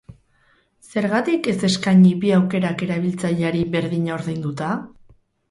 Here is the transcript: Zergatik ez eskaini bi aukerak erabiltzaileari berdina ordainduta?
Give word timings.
Zergatik 0.93 1.49
ez 1.51 1.55
eskaini 1.67 2.15
bi 2.23 2.33
aukerak 2.39 2.83
erabiltzaileari 2.87 3.63
berdina 3.77 4.19
ordainduta? 4.19 4.73